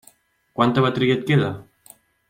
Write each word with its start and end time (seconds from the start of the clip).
Quanta 0.59 0.85
bateria 0.87 1.19
et 1.19 1.23
queda? 1.29 1.55